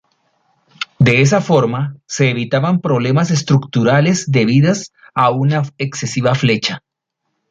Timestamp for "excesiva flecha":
5.77-6.83